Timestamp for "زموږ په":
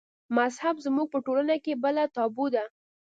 0.85-1.19